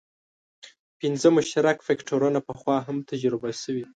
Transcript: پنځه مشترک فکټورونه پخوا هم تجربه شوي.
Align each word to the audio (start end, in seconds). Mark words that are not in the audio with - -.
پنځه 0.99 1.27
مشترک 1.37 1.77
فکټورونه 1.87 2.39
پخوا 2.47 2.77
هم 2.87 2.97
تجربه 3.09 3.49
شوي. 3.61 3.85